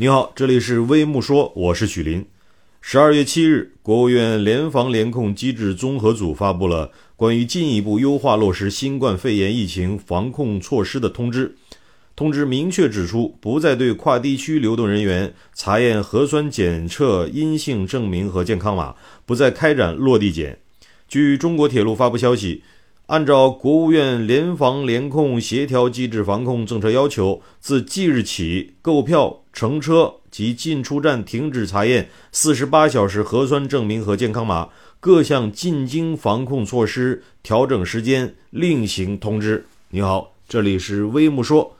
[0.00, 2.24] 你好，这里是微木说，我是许林。
[2.80, 11.54] 十二月七日，国务院联防联控机制综合组发布了关于进一步优化落实新冠肺炎疫情防控措施的通知。
[12.16, 18.94] 通知明确指出，不再对跨地区流动人员查验核酸检测阴性证明和健康码，
[19.26, 20.58] 不再开展落地检。
[21.06, 22.62] 据中国铁路发布消息。
[23.10, 34.68] 按照国务院联防联控协调机制防控政策要求，自即日起，购票、乘车及进出站停止查验四十八小时核酸证明和健康码，
[35.00, 39.66] 各项进京防控措施调整时间另行通知。
[39.88, 41.78] 你好，这里是微木说。